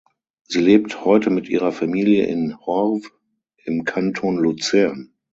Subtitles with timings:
[0.47, 3.01] Sie lebt heute mit ihrer Familie in Horw
[3.65, 5.13] im Kanton Luzern.